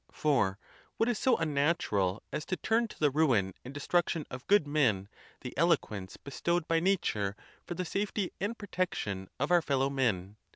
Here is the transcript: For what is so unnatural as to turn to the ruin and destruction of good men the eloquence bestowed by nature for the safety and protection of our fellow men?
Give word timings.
For 0.11 0.57
what 0.97 1.07
is 1.07 1.19
so 1.19 1.37
unnatural 1.37 2.23
as 2.33 2.43
to 2.47 2.55
turn 2.57 2.87
to 2.87 2.99
the 2.99 3.11
ruin 3.11 3.53
and 3.63 3.71
destruction 3.71 4.25
of 4.31 4.47
good 4.47 4.65
men 4.65 5.09
the 5.41 5.55
eloquence 5.55 6.17
bestowed 6.17 6.67
by 6.67 6.79
nature 6.79 7.35
for 7.67 7.75
the 7.75 7.85
safety 7.85 8.31
and 8.41 8.57
protection 8.57 9.29
of 9.39 9.51
our 9.51 9.61
fellow 9.61 9.91
men? 9.91 10.37